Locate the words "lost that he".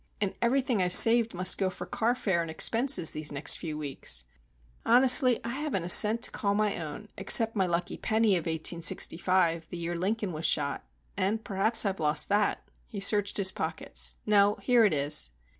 11.99-12.99